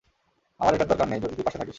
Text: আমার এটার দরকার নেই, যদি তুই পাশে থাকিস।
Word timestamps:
আমার 0.59 0.73
এটার 0.73 0.87
দরকার 0.87 1.07
নেই, 1.07 1.19
যদি 1.19 1.33
তুই 1.35 1.43
পাশে 1.43 1.57
থাকিস। 1.57 1.69